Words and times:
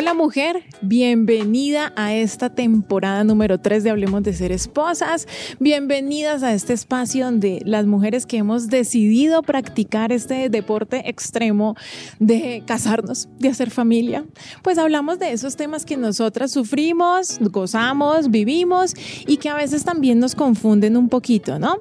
Hola 0.00 0.14
mujer, 0.14 0.62
bienvenida 0.80 1.92
a 1.96 2.14
esta 2.14 2.54
temporada 2.54 3.24
número 3.24 3.58
3 3.58 3.82
de 3.82 3.90
Hablemos 3.90 4.22
de 4.22 4.32
Ser 4.32 4.52
Esposas. 4.52 5.26
Bienvenidas 5.58 6.44
a 6.44 6.54
este 6.54 6.72
espacio 6.72 7.24
donde 7.24 7.62
las 7.64 7.84
mujeres 7.84 8.24
que 8.24 8.36
hemos 8.36 8.68
decidido 8.68 9.42
practicar 9.42 10.12
este 10.12 10.50
deporte 10.50 11.10
extremo 11.10 11.74
de 12.20 12.62
casarnos, 12.64 13.28
de 13.40 13.48
hacer 13.48 13.72
familia, 13.72 14.24
pues 14.62 14.78
hablamos 14.78 15.18
de 15.18 15.32
esos 15.32 15.56
temas 15.56 15.84
que 15.84 15.96
nosotras 15.96 16.52
sufrimos, 16.52 17.40
gozamos, 17.40 18.30
vivimos 18.30 18.94
y 19.26 19.38
que 19.38 19.48
a 19.48 19.56
veces 19.56 19.84
también 19.84 20.20
nos 20.20 20.36
confunden 20.36 20.96
un 20.96 21.08
poquito, 21.08 21.58
¿no? 21.58 21.78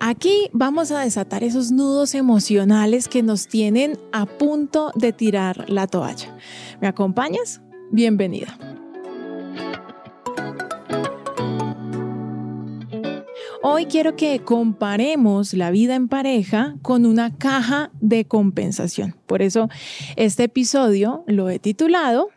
Aquí 0.00 0.50
vamos 0.52 0.90
a 0.90 0.98
desatar 0.98 1.44
esos 1.44 1.70
nudos 1.70 2.16
emocionales 2.16 3.06
que 3.06 3.22
nos 3.22 3.46
tienen 3.46 4.00
a 4.10 4.26
punto 4.26 4.90
de 4.96 5.12
tirar 5.12 5.70
la 5.70 5.86
toalla. 5.86 6.36
¿Me 6.82 6.88
acompañas? 6.88 7.62
Bienvenida. 7.92 8.58
Hoy 13.62 13.86
quiero 13.86 14.16
que 14.16 14.40
comparemos 14.40 15.54
la 15.54 15.70
vida 15.70 15.94
en 15.94 16.08
pareja 16.08 16.74
con 16.82 17.06
una 17.06 17.38
caja 17.38 17.92
de 18.00 18.24
compensación. 18.24 19.14
Por 19.26 19.42
eso 19.42 19.68
este 20.16 20.42
episodio 20.42 21.22
lo 21.28 21.50
he 21.50 21.60
titulado 21.60 22.30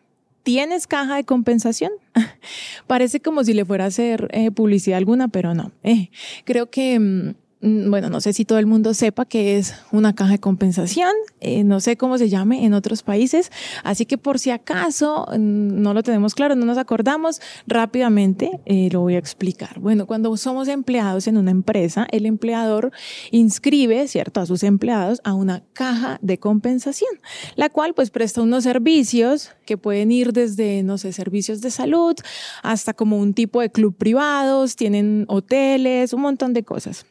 ¿Tienes 0.43 0.85
caja 0.85 1.15
de 1.15 1.23
compensación? 1.23 1.91
Parece 2.85 3.21
como 3.21 3.43
si 3.43 3.55
le 3.55 3.65
fuera 3.65 3.85
a 3.85 3.87
hacer 3.87 4.27
eh, 4.31 4.51
publicidad 4.51 4.99
alguna, 4.99 5.27
pero 5.27 5.55
no. 5.55 5.71
Eh, 5.81 6.11
creo 6.43 6.69
que 6.69 6.99
mm, 6.99 7.33
bueno, 7.65 8.09
no 8.09 8.21
sé 8.21 8.31
si 8.33 8.45
todo 8.45 8.59
el 8.59 8.67
mundo 8.67 8.93
sepa 8.93 9.25
que 9.25 9.57
es 9.57 9.73
una 9.91 10.13
caja 10.13 10.33
de 10.33 10.39
compensación, 10.39 11.11
eh, 11.41 11.63
no 11.63 11.79
sé 11.79 11.97
cómo 11.97 12.19
se 12.19 12.29
llame 12.29 12.63
en 12.63 12.75
otros 12.75 13.01
países, 13.01 13.51
así 13.83 14.05
que 14.05 14.19
por 14.19 14.37
si 14.37 14.51
acaso 14.51 15.25
mm, 15.31 15.81
no 15.81 15.95
lo 15.95 16.03
tenemos 16.03 16.35
claro, 16.35 16.55
no 16.55 16.65
nos 16.65 16.77
acordamos, 16.77 17.41
rápidamente 17.65 18.59
eh, 18.65 18.89
lo 18.91 19.01
voy 19.01 19.15
a 19.15 19.17
explicar. 19.17 19.79
Bueno, 19.79 20.05
cuando 20.05 20.35
somos 20.37 20.67
empleados 20.67 21.27
en 21.27 21.37
una 21.37 21.49
empresa, 21.49 22.07
el 22.11 22.27
empleador 22.27 22.91
inscribe, 23.31 24.07
¿cierto?, 24.07 24.41
a 24.41 24.45
sus 24.45 24.61
empleados 24.61 25.19
a 25.23 25.33
una 25.33 25.63
caja 25.73 26.19
de 26.21 26.37
compensación, 26.37 27.11
la 27.55 27.69
cual 27.69 27.95
pues 27.95 28.11
presta 28.11 28.43
unos 28.43 28.63
servicios 28.63 29.49
que 29.65 29.77
pueden 29.77 30.11
ir 30.11 30.33
desde, 30.33 30.83
no 30.83 30.99
sé, 30.99 31.13
servicios 31.13 31.61
de 31.61 31.71
salud 31.71 32.15
hasta 32.61 32.93
como 32.93 33.17
un 33.17 33.33
tipo 33.33 33.61
de 33.61 33.71
club 33.71 33.95
privados, 33.97 34.75
tienen 34.75 35.25
hoteles, 35.27 36.13
un 36.13 36.21
montón 36.21 36.53
de 36.53 36.63
cosas. 36.63 37.07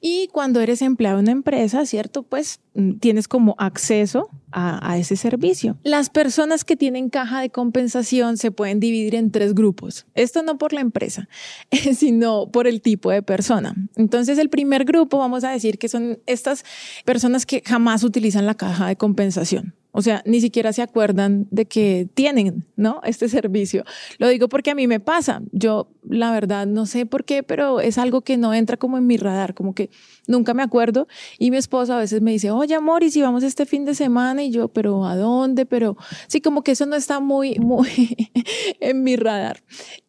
Y 0.00 0.28
cuando 0.32 0.60
eres 0.60 0.82
empleado 0.82 1.18
en 1.18 1.26
una 1.26 1.32
empresa, 1.32 1.86
¿cierto? 1.86 2.22
Pues 2.22 2.60
mm, 2.74 2.98
tienes 2.98 3.28
como 3.28 3.54
acceso 3.58 4.30
a, 4.52 4.96
ese 4.96 5.16
servicio. 5.16 5.76
Las 5.82 6.08
personas 6.08 6.64
que 6.64 6.76
tienen 6.76 7.10
caja 7.10 7.42
de 7.42 7.50
compensación 7.50 8.38
se 8.38 8.50
pueden 8.50 8.80
dividir 8.80 9.14
en 9.14 9.30
tres 9.30 9.54
grupos. 9.54 10.06
Esto 10.14 10.42
no 10.42 10.56
por 10.56 10.72
la 10.72 10.80
empresa, 10.80 11.28
sino 11.94 12.50
por 12.50 12.66
el 12.66 12.80
tipo 12.80 13.10
de 13.10 13.22
persona. 13.22 13.74
Entonces, 13.96 14.38
el 14.38 14.48
primer 14.48 14.84
grupo, 14.84 15.18
vamos 15.18 15.44
a 15.44 15.50
decir 15.50 15.78
que 15.78 15.88
son 15.88 16.20
estas 16.24 16.64
personas 17.04 17.44
que 17.44 17.62
jamás 17.66 18.02
utilizan 18.02 18.46
la 18.46 18.54
caja 18.54 18.86
de 18.88 18.96
compensación. 18.96 19.75
O 19.96 20.02
sea, 20.02 20.22
ni 20.26 20.42
siquiera 20.42 20.74
se 20.74 20.82
acuerdan 20.82 21.48
de 21.50 21.64
que 21.64 22.06
tienen, 22.12 22.66
¿no? 22.76 23.00
Este 23.02 23.28
servicio. 23.30 23.82
Lo 24.18 24.28
digo 24.28 24.46
porque 24.46 24.70
a 24.70 24.74
mí 24.74 24.86
me 24.86 25.00
pasa. 25.00 25.40
Yo, 25.52 25.88
la 26.06 26.30
verdad, 26.32 26.66
no 26.66 26.84
sé 26.84 27.06
por 27.06 27.24
qué, 27.24 27.42
pero 27.42 27.80
es 27.80 27.96
algo 27.96 28.20
que 28.20 28.36
no 28.36 28.52
entra 28.52 28.76
como 28.76 28.98
en 28.98 29.06
mi 29.06 29.16
radar, 29.16 29.54
como 29.54 29.74
que 29.74 29.88
nunca 30.26 30.52
me 30.52 30.62
acuerdo. 30.62 31.08
Y 31.38 31.50
mi 31.50 31.56
esposa 31.56 31.96
a 31.96 32.00
veces 32.00 32.20
me 32.20 32.30
dice, 32.30 32.50
oye, 32.50 32.74
amor, 32.74 33.04
¿y 33.04 33.10
si 33.10 33.22
vamos 33.22 33.42
este 33.42 33.64
fin 33.64 33.86
de 33.86 33.94
semana? 33.94 34.44
Y 34.44 34.50
yo, 34.50 34.68
pero 34.68 35.06
¿a 35.06 35.16
dónde? 35.16 35.64
Pero 35.64 35.96
sí, 36.26 36.42
como 36.42 36.62
que 36.62 36.72
eso 36.72 36.84
no 36.84 36.94
está 36.94 37.18
muy, 37.18 37.58
muy 37.58 37.88
en 38.80 39.02
mi 39.02 39.16
radar. 39.16 39.62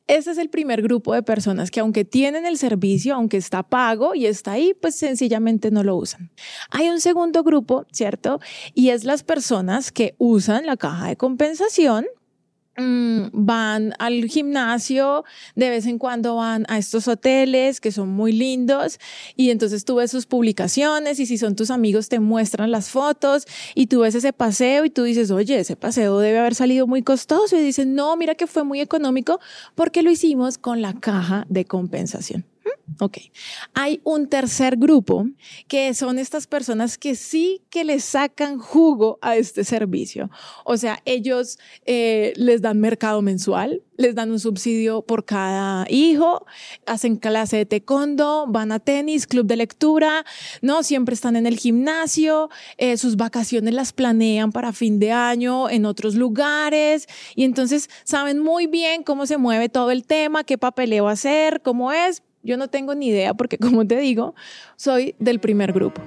Ese 0.08 0.32
es 0.32 0.38
el 0.38 0.50
primer 0.50 0.82
grupo 0.82 1.14
de 1.14 1.22
personas 1.22 1.70
que 1.70 1.82
aunque 1.82 2.06
tienen 2.06 2.46
el 2.46 2.58
servicio, 2.58 3.14
aunque 3.14 3.36
está 3.36 3.64
pago 3.64 4.16
y 4.16 4.26
está 4.26 4.54
ahí, 4.54 4.74
pues 4.74 4.96
sencillamente 4.96 5.70
no 5.70 5.84
lo 5.84 5.98
usan. 5.98 6.32
Hay 6.72 6.88
un 6.90 7.02
segundo 7.02 7.44
grupo, 7.44 7.86
¿cierto? 7.92 8.40
Y 8.74 8.90
es 8.90 9.04
las 9.04 9.24
personas 9.24 9.92
que 9.92 10.16
usan 10.18 10.66
la 10.66 10.78
caja 10.78 11.08
de 11.08 11.18
compensación 11.18 12.06
van 12.78 13.94
al 13.98 14.26
gimnasio, 14.26 15.26
de 15.56 15.70
vez 15.70 15.86
en 15.88 15.98
cuando 15.98 16.36
van 16.36 16.66
a 16.70 16.78
estos 16.78 17.08
hoteles 17.08 17.82
que 17.82 17.92
son 17.92 18.10
muy 18.10 18.32
lindos 18.32 19.00
y 19.36 19.50
entonces 19.50 19.84
tú 19.84 19.96
ves 19.96 20.12
sus 20.12 20.28
publicaciones 20.28 21.20
y 21.20 21.26
si 21.26 21.38
son 21.38 21.56
tus 21.56 21.72
amigos 21.72 22.10
te 22.10 22.20
muestran 22.20 22.70
las 22.72 22.90
fotos 22.90 23.48
y 23.74 23.88
tú 23.88 24.02
ves 24.02 24.16
ese 24.16 24.32
paseo 24.32 24.86
y 24.86 24.90
tú 24.90 25.04
dices, 25.04 25.32
oye, 25.32 25.60
ese 25.60 25.76
paseo 25.76 26.20
debe 26.20 26.40
haber 26.40 26.56
salido 26.56 26.86
muy 26.86 27.02
costoso 27.02 27.58
y 27.58 27.62
dicen, 27.62 27.96
no, 27.96 28.16
mira 28.16 28.36
que 28.36 28.48
fue 28.48 28.64
muy 28.64 28.80
económico 28.80 29.40
porque 29.74 30.04
lo 30.04 30.12
hicimos 30.12 30.58
con 30.58 30.82
la 30.82 30.94
caja 30.94 31.46
de 31.50 31.66
compensación. 31.66 32.46
Ok. 33.00 33.18
Hay 33.74 34.02
un 34.04 34.28
tercer 34.28 34.78
grupo 34.78 35.28
que 35.68 35.94
son 35.94 36.18
estas 36.18 36.48
personas 36.48 36.98
que 36.98 37.16
sí 37.16 37.62
que 37.70 37.84
le 37.84 38.00
sacan 38.00 38.58
jugo 38.58 39.20
a 39.22 39.36
este 39.36 39.64
servicio. 39.66 40.32
O 40.64 40.78
sea, 40.78 41.00
ellos 41.06 41.60
eh, 41.86 42.34
les 42.38 42.62
dan 42.62 42.80
mercado 42.80 43.22
mensual, 43.22 43.84
les 43.98 44.16
dan 44.16 44.32
un 44.32 44.40
subsidio 44.40 45.02
por 45.02 45.26
cada 45.26 45.86
hijo, 45.90 46.46
hacen 46.86 47.18
clase 47.18 47.58
de 47.58 47.66
taekwondo, 47.66 48.46
van 48.48 48.72
a 48.72 48.80
tenis, 48.80 49.28
club 49.28 49.46
de 49.48 49.58
lectura, 49.58 50.26
¿no? 50.62 50.82
Siempre 50.82 51.14
están 51.14 51.36
en 51.36 51.46
el 51.46 51.58
gimnasio, 51.58 52.50
eh, 52.78 52.98
sus 52.98 53.18
vacaciones 53.18 53.74
las 53.74 53.92
planean 53.92 54.52
para 54.52 54.72
fin 54.72 55.00
de 55.00 55.12
año 55.12 55.70
en 55.70 55.86
otros 55.86 56.16
lugares 56.16 57.08
y 57.36 57.44
entonces 57.44 57.90
saben 58.06 58.40
muy 58.40 58.66
bien 58.66 59.04
cómo 59.04 59.26
se 59.26 59.38
mueve 59.38 59.68
todo 59.68 59.92
el 59.92 60.06
tema, 60.06 60.44
qué 60.44 60.58
papeleo 60.58 61.08
hacer, 61.10 61.62
cómo 61.62 61.92
es, 61.92 62.24
yo 62.48 62.58
no 62.58 62.70
tengo 62.70 62.96
ni 62.96 63.10
idea 63.10 63.34
porque, 63.34 63.58
como 63.60 63.86
te 63.86 63.98
digo, 63.98 64.34
soy 64.78 65.16
del 65.20 65.40
primer 65.40 65.74
grupo. 65.74 66.02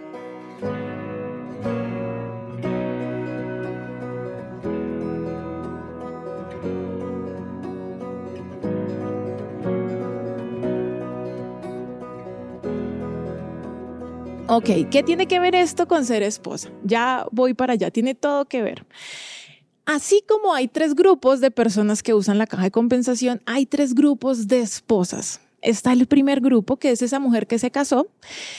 Ok, 14.49 14.91
¿qué 14.91 15.05
tiene 15.05 15.29
que 15.29 15.39
ver 15.39 15.55
esto 15.55 15.87
con 15.87 16.05
ser 16.05 16.25
esposa? 16.25 16.71
Ya 16.83 17.25
voy 17.31 17.55
para 17.55 17.75
allá, 17.75 17.93
tiene 17.93 18.17
todo 18.17 18.47
que 18.47 18.63
ver. 18.63 18.85
Así 19.85 20.25
como 20.29 20.53
hay 20.55 20.67
tres 20.67 20.97
grupos 20.97 21.41
de 21.41 21.53
personas 21.53 22.03
que 22.03 22.15
usan 22.15 22.39
la 22.39 22.49
caja 22.49 22.65
de 22.65 22.71
compensación, 22.73 23.43
hay 23.47 23.65
tres 23.67 23.95
grupos 23.95 24.49
de 24.49 24.61
esposas 24.61 25.41
está 25.63 25.93
el 25.93 26.07
primer 26.07 26.41
grupo, 26.41 26.77
que 26.77 26.91
es 26.91 27.03
esa 27.03 27.19
mujer 27.19 27.47
que 27.47 27.59
se 27.59 27.71
casó, 27.71 28.09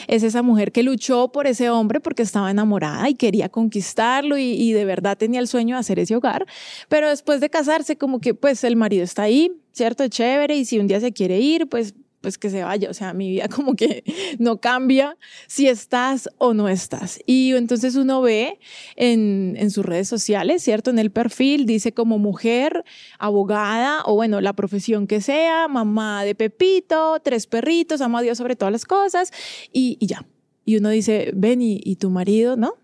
es 0.08 0.24
esa 0.24 0.42
mujer 0.42 0.72
que 0.72 0.84
luchó 0.84 1.32
por 1.32 1.48
ese 1.48 1.70
hombre 1.70 2.00
porque 2.00 2.24
estaba 2.24 2.52
enamorada 2.52 3.10
y 3.10 3.16
quería 3.16 3.50
conquistarlo 3.50 4.38
y, 4.38 4.72
de 4.72 4.86
verdad 4.86 5.18
tenía 5.18 5.40
el 5.40 5.48
sueño 5.48 5.76
de 5.76 5.80
hacer 5.80 6.00
ese 6.00 6.16
hogar, 6.16 6.46
pero 6.88 7.10
después 7.10 7.42
de 7.42 7.50
casarse 7.50 7.98
como 7.98 8.20
que 8.20 8.34
pues 8.34 8.64
el 8.64 8.76
marido 8.76 9.04
está 9.04 9.24
ahí, 9.24 9.52
¿cierto? 9.72 10.08
Chévere 10.08 10.56
y 10.56 10.66
si 10.66 10.80
un 10.80 10.88
día 10.88 11.00
se 11.00 11.12
quiere 11.12 11.40
ir, 11.40 11.68
pues 11.68 11.94
pues 12.22 12.38
que 12.38 12.50
se 12.50 12.64
vaya, 12.64 12.90
o 12.90 12.94
sea, 12.94 13.14
mi 13.14 13.30
vida 13.30 13.48
como 13.56 13.76
que 13.76 14.04
no 14.40 14.62
cambia 14.62 15.18
si 15.48 15.68
estás 15.68 16.30
o 16.38 16.54
no 16.54 16.70
estás. 16.70 17.20
Y 17.26 17.54
entonces 17.56 17.96
uno 17.96 18.22
ve 18.22 18.60
en, 18.96 19.56
en 19.58 19.72
sus 19.72 19.86
redes 19.86 20.08
sociales, 20.08 20.64
¿cierto? 20.64 20.92
En 20.92 21.00
el 21.00 21.12
perfil 21.12 21.66
dice 21.66 21.92
como 21.92 22.20
mujer, 22.20 22.84
abogada 23.20 24.04
o 24.06 24.16
bueno, 24.16 24.40
la 24.42 24.54
profesión 24.54 25.08
que 25.08 25.22
sea, 25.22 25.68
mamá 25.68 26.24
de 26.24 26.36
Pepito, 26.36 27.20
tres 27.24 27.48
perritos, 27.48 28.02
amo 28.02 28.20
a 28.20 28.22
Dios 28.22 28.38
sobre 28.38 28.56
todas 28.56 28.72
las 28.72 28.86
cosas 28.86 29.32
y, 29.74 29.98
y 30.00 30.08
ya. 30.08 30.26
Y 30.64 30.78
uno 30.78 30.90
dice, 30.90 31.32
ven, 31.34 31.62
y, 31.62 31.82
y 31.84 31.96
tu 31.96 32.12
marido, 32.12 32.56
¿no? 32.56 32.76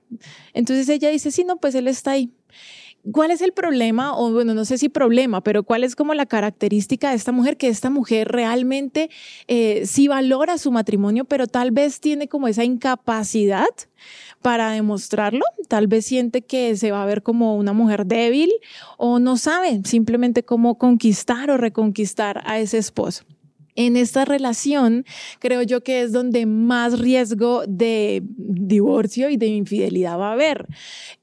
Entonces 0.54 0.90
ella 0.90 1.10
dice, 1.10 1.32
sí, 1.32 1.44
no, 1.44 1.58
pues 1.58 1.76
él 1.76 1.88
está 1.88 2.12
ahí. 2.12 2.32
¿Cuál 3.12 3.32
es 3.32 3.42
el 3.42 3.54
problema? 3.54 4.18
O 4.18 4.32
bueno, 4.32 4.54
no 4.54 4.66
sé 4.66 4.78
si 4.78 4.90
problema, 4.90 5.42
pero 5.42 5.64
¿cuál 5.64 5.84
es 5.84 5.96
como 5.96 6.14
la 6.14 6.26
característica 6.26 7.10
de 7.10 7.16
esta 7.16 7.32
mujer? 7.32 7.56
Que 7.56 7.68
esta 7.70 7.90
mujer 7.90 8.28
realmente 8.28 9.10
eh, 9.48 9.84
sí 9.86 10.08
valora 10.08 10.58
su 10.58 10.72
matrimonio, 10.72 11.24
pero 11.24 11.48
tal 11.48 11.72
vez 11.72 12.02
tiene 12.02 12.28
como 12.28 12.48
esa 12.48 12.64
incapacidad 12.66 13.68
para 14.42 14.72
demostrarlo. 14.72 15.46
Tal 15.68 15.88
vez 15.88 16.06
siente 16.06 16.42
que 16.42 16.76
se 16.76 16.92
va 16.92 17.04
a 17.04 17.06
ver 17.06 17.24
como 17.24 17.56
una 17.56 17.72
mujer 17.74 18.06
débil 18.06 18.52
o 18.98 19.20
no 19.20 19.38
sabe 19.38 19.82
simplemente 19.86 20.44
cómo 20.44 20.78
conquistar 20.78 21.50
o 21.50 21.58
reconquistar 21.58 22.42
a 22.46 22.60
ese 22.60 22.78
esposo 22.78 23.24
en 23.78 23.96
esta 23.96 24.26
relación 24.26 25.06
creo 25.40 25.62
yo 25.62 25.82
que 25.82 26.02
es 26.02 26.12
donde 26.12 26.46
más 26.46 27.00
riesgo 27.00 27.64
de 27.66 28.24
divorcio 28.26 29.30
y 29.30 29.38
de 29.38 29.48
infidelidad 29.48 30.20
va 30.20 30.30
a 30.30 30.34
haber. 30.34 30.68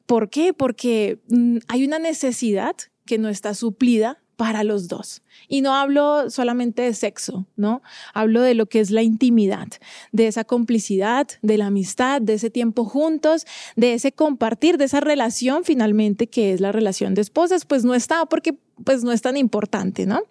¿Por 0.06 0.30
qué? 0.30 0.54
Porque 0.54 1.18
mm, 1.28 1.58
hay 1.68 1.84
una 1.84 1.98
necesidad 1.98 2.76
que 3.04 3.18
no 3.18 3.28
está 3.28 3.52
suplida 3.52 4.18
para 4.36 4.64
los 4.64 4.88
dos. 4.88 5.22
Y 5.48 5.60
no 5.60 5.74
hablo 5.74 6.30
solamente 6.30 6.82
de 6.82 6.94
sexo, 6.94 7.46
¿no? 7.56 7.82
Hablo 8.14 8.40
de 8.40 8.54
lo 8.54 8.66
que 8.66 8.80
es 8.80 8.90
la 8.90 9.02
intimidad, 9.02 9.68
de 10.12 10.26
esa 10.26 10.44
complicidad, 10.44 11.28
de 11.42 11.58
la 11.58 11.66
amistad, 11.66 12.20
de 12.20 12.34
ese 12.34 12.50
tiempo 12.50 12.84
juntos, 12.84 13.46
de 13.76 13.94
ese 13.94 14.12
compartir, 14.12 14.76
de 14.76 14.86
esa 14.86 15.00
relación 15.00 15.64
finalmente 15.64 16.26
que 16.28 16.52
es 16.52 16.60
la 16.60 16.72
relación 16.72 17.14
de 17.14 17.22
esposas, 17.22 17.64
pues 17.64 17.84
no 17.84 17.94
está 17.94 18.26
porque 18.26 18.56
pues 18.84 19.04
no 19.04 19.12
es 19.12 19.22
tan 19.22 19.36
importante, 19.36 20.06
¿no? 20.06 20.22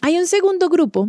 Hay 0.00 0.18
un 0.18 0.26
segundo 0.26 0.68
grupo 0.68 1.08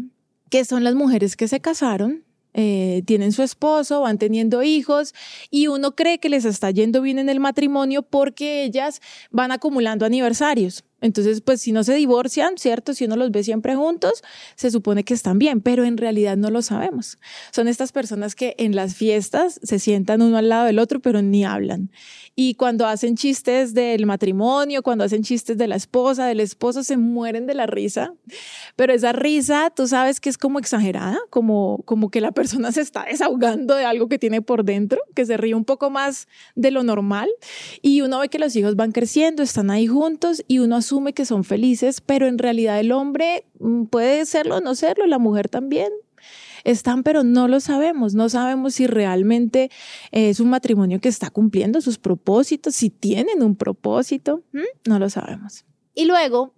que 0.50 0.66
son 0.66 0.84
las 0.84 0.96
mujeres 0.96 1.36
que 1.36 1.48
se 1.48 1.60
casaron 1.60 2.24
eh, 2.54 3.04
tienen 3.06 3.32
su 3.32 3.44
esposo, 3.44 4.02
van 4.02 4.18
teniendo 4.18 4.64
hijos 4.64 5.14
y 5.52 5.68
uno 5.68 5.96
cree 5.96 6.20
que 6.20 6.30
les 6.30 6.46
está 6.46 6.72
yendo 6.72 7.02
bien 7.02 7.20
en 7.20 7.30
el 7.30 7.40
matrimonio 7.40 8.02
porque 8.02 8.64
ellas 8.64 9.02
van 9.30 9.52
acumulando 9.52 10.06
aniversarios. 10.06 10.84
Entonces, 11.02 11.42
pues 11.42 11.62
si 11.62 11.72
no 11.72 11.84
se 11.84 11.94
divorcian, 11.96 12.58
¿cierto? 12.58 12.94
Si 12.94 13.06
uno 13.06 13.16
los 13.16 13.32
ve 13.32 13.44
siempre 13.44 13.76
juntos, 13.76 14.24
se 14.56 14.72
supone 14.72 15.04
que 15.04 15.14
están 15.14 15.40
bien, 15.40 15.62
pero 15.62 15.86
en 15.86 15.98
realidad 15.98 16.38
no 16.38 16.50
lo 16.50 16.62
sabemos. 16.62 17.18
Son 17.52 17.68
estas 17.68 17.92
personas 17.92 18.36
que 18.36 18.56
en 18.58 18.76
las 18.76 18.96
fiestas 18.96 19.60
se 19.64 19.80
sientan 19.80 20.22
uno 20.22 20.38
al 20.38 20.50
lado 20.50 20.66
del 20.66 20.80
otro, 20.80 21.00
pero 21.00 21.22
ni 21.22 21.46
hablan. 21.46 21.92
Y 22.36 22.56
cuando 22.56 22.88
hacen 22.88 23.18
chistes 23.18 23.74
del 23.74 24.06
matrimonio, 24.06 24.82
cuando 24.82 25.04
hacen 25.04 25.24
chistes 25.24 25.58
de 25.58 25.68
la 25.68 25.76
esposa, 25.76 26.26
del 26.26 26.40
esposo, 26.40 26.84
se 26.84 26.98
mueren 26.98 27.48
de 27.48 27.54
la 27.54 27.66
risa. 27.66 28.14
Pero 28.76 28.94
esa 28.94 29.12
risa, 29.12 29.72
tú 29.76 29.88
sabes 29.88 30.20
que 30.20 30.30
es 30.30 30.38
como 30.38 30.60
exagerada, 30.60 31.20
como, 31.30 31.82
como 31.86 32.10
que 32.10 32.22
la 32.22 32.32
persona 32.32 32.72
se 32.72 32.82
está 32.82 33.06
desahogando 33.06 33.76
de 33.76 33.86
algo 33.86 34.08
que 34.08 34.20
tiene 34.20 34.42
por 34.42 34.64
dentro, 34.64 35.02
que 35.16 35.26
se 35.26 35.38
ríe 35.38 35.54
un 35.54 35.66
poco 35.66 35.90
más 35.90 36.28
de 36.56 36.72
lo 36.72 36.84
normal. 36.84 37.30
Y 37.82 38.02
uno 38.02 38.20
ve 38.20 38.30
que 38.30 38.40
los 38.40 38.56
hijos 38.56 38.76
van 38.76 38.92
creciendo, 38.92 39.44
están 39.44 39.70
ahí 39.70 39.88
juntos 39.88 40.44
y 40.48 40.60
uno 40.60 40.82
asume 40.90 41.14
que 41.14 41.26
son 41.26 41.44
felices, 41.44 42.02
pero 42.02 42.28
en 42.28 42.40
realidad 42.40 42.80
el 42.80 42.92
hombre 42.92 43.46
mm, 43.60 43.86
puede 43.86 44.26
serlo 44.26 44.58
o 44.58 44.62
no 44.62 44.74
serlo, 44.74 45.06
la 45.06 45.20
mujer 45.20 45.48
también. 45.48 45.92
Están, 46.66 47.04
pero 47.04 47.24
no 47.24 47.48
lo 47.48 47.60
sabemos, 47.60 48.16
no 48.16 48.28
sabemos 48.28 48.74
si 48.74 48.88
realmente 48.88 49.70
es 50.12 50.40
un 50.40 50.50
matrimonio 50.50 51.00
que 51.00 51.08
está 51.08 51.30
cumpliendo 51.30 51.80
sus 51.80 51.98
propósitos, 51.98 52.76
si 52.76 52.90
tienen 52.90 53.44
un 53.44 53.56
propósito, 53.56 54.44
no 54.86 55.00
lo 55.00 55.10
sabemos. 55.10 55.64
Y 55.96 56.06
luego 56.06 56.54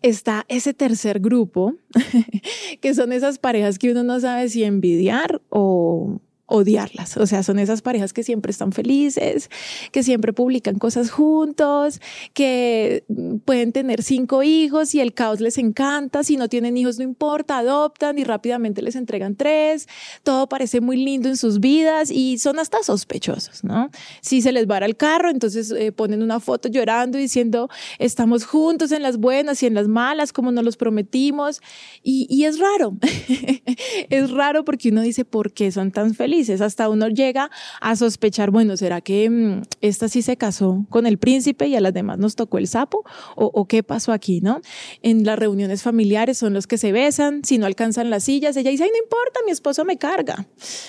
está 0.00 0.46
ese 0.48 0.72
tercer 0.72 1.20
grupo, 1.20 1.74
que 2.80 2.94
son 2.94 3.12
esas 3.12 3.38
parejas 3.38 3.78
que 3.78 3.90
uno 3.90 4.04
no 4.04 4.20
sabe 4.20 4.48
si 4.48 4.64
envidiar 4.64 5.42
o, 5.50 6.20
odiarlas. 6.52 7.16
O 7.16 7.26
sea, 7.26 7.42
son 7.42 7.58
esas 7.58 7.80
parejas 7.80 8.12
que 8.12 8.22
siempre 8.22 8.50
están 8.50 8.72
felices, 8.72 9.50
que 9.90 10.02
siempre 10.02 10.32
publican 10.32 10.78
cosas 10.78 11.10
juntos, 11.10 12.00
que 12.34 13.04
pueden 13.44 13.72
tener 13.72 14.02
cinco 14.02 14.42
hijos 14.42 14.94
y 14.94 15.00
el 15.00 15.14
caos 15.14 15.40
les 15.40 15.56
encanta. 15.56 16.22
Si 16.22 16.36
no 16.36 16.48
tienen 16.48 16.76
hijos, 16.76 16.98
no 16.98 17.04
importa, 17.04 17.58
adoptan 17.58 18.18
y 18.18 18.24
rápidamente 18.24 18.82
les 18.82 18.96
entregan 18.96 19.34
tres. 19.34 19.88
Todo 20.22 20.48
parece 20.48 20.80
muy 20.80 21.02
lindo 21.02 21.28
en 21.28 21.36
sus 21.36 21.58
vidas 21.58 22.10
y 22.10 22.38
son 22.38 22.58
hasta 22.58 22.82
sospechosos, 22.82 23.64
¿no? 23.64 23.90
Si 24.20 24.42
se 24.42 24.52
les 24.52 24.68
va 24.68 24.78
el 24.78 24.96
carro, 24.96 25.30
entonces 25.30 25.70
eh, 25.70 25.92
ponen 25.92 26.22
una 26.22 26.40
foto 26.40 26.68
llorando 26.68 27.16
diciendo, 27.16 27.68
estamos 27.98 28.44
juntos 28.44 28.90
en 28.92 29.02
las 29.02 29.16
buenas 29.16 29.62
y 29.62 29.66
en 29.66 29.74
las 29.74 29.86
malas, 29.86 30.32
como 30.32 30.50
nos 30.50 30.64
los 30.64 30.76
prometimos. 30.76 31.60
Y, 32.02 32.26
y 32.28 32.44
es 32.44 32.58
raro. 32.58 32.96
es 34.10 34.30
raro 34.30 34.64
porque 34.64 34.88
uno 34.88 35.02
dice, 35.02 35.24
¿por 35.24 35.52
qué 35.52 35.70
son 35.70 35.92
tan 35.92 36.14
felices? 36.14 36.41
Hasta 36.50 36.88
uno 36.88 37.08
llega 37.08 37.50
a 37.80 37.96
sospechar, 37.96 38.50
bueno, 38.50 38.76
¿será 38.76 39.00
que 39.00 39.28
mm, 39.28 39.62
esta 39.80 40.08
sí 40.08 40.22
se 40.22 40.36
casó 40.36 40.84
con 40.90 41.06
el 41.06 41.18
príncipe 41.18 41.66
y 41.66 41.76
a 41.76 41.80
las 41.80 41.94
demás 41.94 42.18
nos 42.18 42.36
tocó 42.36 42.58
el 42.58 42.66
sapo? 42.66 43.04
¿O, 43.36 43.66
qué 43.66 43.82
pasó 43.82 44.12
aquí, 44.12 44.40
no? 44.40 44.60
En 45.02 45.24
las 45.24 45.38
reuniones 45.38 45.82
familiares 45.82 46.38
son 46.38 46.52
los 46.54 46.66
que 46.66 46.78
se 46.78 46.92
besan, 46.92 47.44
si 47.44 47.58
no 47.58 47.66
alcanzan 47.66 48.10
las 48.10 48.24
sillas, 48.24 48.56
ella 48.56 48.70
dice, 48.70 48.84
ay, 48.84 48.90
no 48.90 49.02
importa, 49.02 49.40
mi 49.44 49.52
esposo 49.52 49.84
me 49.84 49.96
carga. 49.96 50.46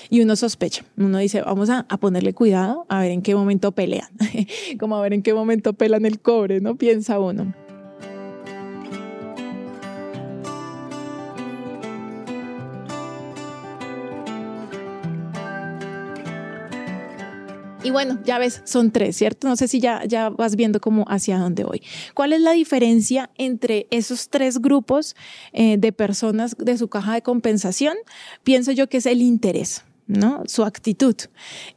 Y 0.10 0.22
uno 0.22 0.36
sospecha, 0.36 0.84
uno 0.98 1.18
dice, 1.20 1.42
vamos 1.42 1.70
a, 1.70 1.86
a 1.90 1.98
ponerle 1.98 2.34
cuidado, 2.34 2.86
a 2.90 3.00
ver 3.00 3.12
en 3.12 3.22
qué 3.22 3.36
momento 3.36 3.72
pelean, 3.72 4.10
como 4.80 4.98
a 4.98 5.02
ver 5.02 5.14
en 5.14 5.22
qué 5.22 5.34
momento 5.34 5.74
pelan 5.74 6.06
el 6.06 6.20
cobre, 6.20 6.62
¿no? 6.62 6.76
Piensa 6.76 7.20
uno. 7.20 7.63
Bueno, 17.94 18.20
ya 18.26 18.38
ves, 18.38 18.62
son 18.66 18.92
tres, 18.92 19.16
¿cierto? 19.16 19.48
No 19.48 19.56
sé 19.56 19.68
si 19.68 19.80
ya, 19.80 20.04
ya 20.06 20.30
vas 20.30 20.56
viendo 20.56 20.82
cómo 20.82 21.06
hacia 21.08 21.38
dónde 21.38 21.64
voy. 21.64 21.82
¿Cuál 22.14 22.34
es 22.34 22.42
la 22.42 22.52
diferencia 22.52 23.30
entre 23.38 23.88
esos 23.92 24.30
tres 24.30 24.60
grupos 24.60 25.16
eh, 25.54 25.78
de 25.78 25.92
personas 25.94 26.56
de 26.58 26.78
su 26.78 26.90
caja 26.90 27.14
de 27.14 27.22
compensación? 27.22 27.96
Pienso 28.44 28.72
yo 28.72 28.90
que 28.90 28.98
es 28.98 29.06
el 29.06 29.22
interés, 29.22 29.86
¿no? 30.08 30.44
Su 30.48 30.64
actitud. 30.64 31.16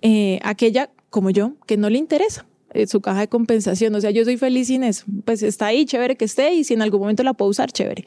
Eh, 0.03 0.41
aquella, 0.43 0.91
como 1.11 1.31
yo, 1.31 1.53
que 1.67 1.77
no 1.77 1.89
le 1.89 1.99
interesa 1.99 2.47
eh, 2.75 2.87
su 2.87 3.01
caja 3.01 3.21
de 3.21 3.29
compensación. 3.29 3.95
O 3.95 4.01
sea, 4.01 4.11
yo 4.11 4.25
soy 4.25 4.37
feliz 4.37 4.67
sin 4.67 4.83
eso. 4.83 5.05
Pues 5.25 5.43
está 5.43 5.67
ahí, 5.67 5.85
chévere 5.85 6.17
que 6.17 6.25
esté, 6.25 6.55
y 6.55 6.65
si 6.65 6.75
en 6.75 6.83
algún 6.83 7.01
momento 7.01 7.23
la 7.23 7.35
puedo 7.35 7.51
usar, 7.51 7.71
chévere. 7.71 8.05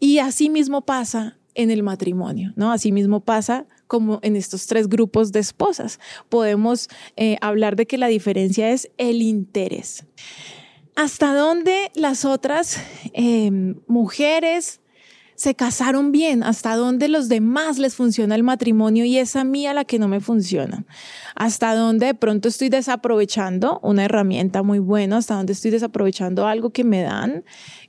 Y 0.00 0.18
así 0.18 0.50
mismo 0.50 0.82
pasa 0.82 1.38
en 1.54 1.70
el 1.70 1.82
matrimonio, 1.82 2.52
¿no? 2.56 2.72
Así 2.72 2.92
mismo 2.92 3.20
pasa 3.20 3.66
como 3.92 4.20
en 4.22 4.36
estos 4.36 4.66
tres 4.66 4.88
grupos 4.88 5.32
de 5.32 5.40
esposas. 5.40 6.00
Podemos 6.30 6.88
eh, 7.16 7.36
hablar 7.42 7.76
de 7.76 7.84
que 7.84 7.98
la 7.98 8.06
diferencia 8.06 8.70
es 8.70 8.90
el 8.96 9.20
interés. 9.20 10.06
¿Hasta 10.96 11.34
dónde 11.34 11.90
las 11.94 12.24
otras 12.24 12.78
em, 13.12 13.80
mujeres 13.86 14.80
se 15.42 15.56
casaron 15.56 16.12
bien? 16.12 16.44
¿Hasta 16.44 16.76
dónde 16.76 17.08
los 17.08 17.28
demás 17.28 17.80
les 17.80 17.96
funciona 17.96 18.36
el 18.36 18.44
matrimonio 18.44 19.04
y 19.04 19.18
es 19.18 19.34
a 19.34 19.42
mí 19.42 19.66
a 19.66 19.74
la 19.74 19.84
que 19.84 19.98
no 19.98 20.06
me 20.06 20.20
funciona? 20.20 20.84
¿Hasta 21.34 21.74
dónde 21.74 22.06
de 22.06 22.14
pronto 22.14 22.46
estoy 22.46 22.68
desaprovechando 22.68 23.80
una 23.82 24.04
herramienta 24.04 24.62
muy 24.62 24.78
buena? 24.78 25.16
¿Hasta 25.16 25.34
dónde 25.34 25.54
estoy 25.54 25.72
desaprovechando 25.72 26.46
algo 26.46 26.70
que 26.70 26.84
me 26.84 27.02
dan? 27.02 27.42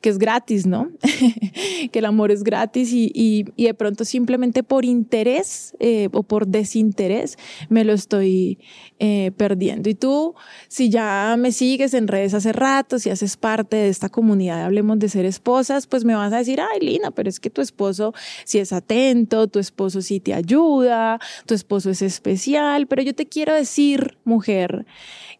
que 0.03 0.09
es 0.09 0.19
gratis, 0.19 0.67
¿no? 0.67 0.91
que 1.91 1.99
el 1.99 2.05
amor 2.05 2.29
es 2.29 2.43
gratis 2.43 2.91
y, 2.91 3.09
y, 3.15 3.63
de 3.63 3.73
pronto 3.73 4.03
simplemente 4.03 4.61
por 4.61 4.83
interés 4.83 5.73
eh, 5.79 6.09
o 6.11 6.23
por 6.23 6.45
desinterés 6.45 7.37
me 7.69 7.85
lo 7.85 7.93
estoy 7.93 8.59
eh, 8.99 9.31
perdiendo. 9.37 9.89
Y 9.89 9.95
tú, 9.95 10.35
si 10.67 10.89
ya 10.89 11.35
me 11.39 11.53
sigues 11.53 11.93
en 11.93 12.09
redes 12.09 12.33
hace 12.33 12.51
rato, 12.51 12.99
si 12.99 13.11
haces 13.11 13.37
parte 13.37 13.77
de 13.77 13.87
esta 13.87 14.09
comunidad, 14.09 14.65
hablemos 14.65 14.99
de 14.99 15.07
ser 15.07 15.23
esposas, 15.23 15.87
pues 15.87 16.03
me 16.03 16.15
vas 16.15 16.33
a 16.33 16.39
decir, 16.39 16.59
ay, 16.59 16.81
Lina, 16.81 17.11
pero 17.11 17.29
es 17.29 17.39
que 17.43 17.51
tu 17.51 17.61
esposo 17.61 18.15
sí 18.45 18.57
es 18.57 18.73
atento, 18.73 19.47
tu 19.47 19.59
esposo 19.59 20.01
sí 20.01 20.19
te 20.19 20.33
ayuda, 20.33 21.19
tu 21.45 21.53
esposo 21.53 21.91
es 21.91 22.01
especial, 22.01 22.87
pero 22.87 23.03
yo 23.03 23.13
te 23.13 23.27
quiero 23.27 23.53
decir, 23.53 24.17
mujer, 24.23 24.87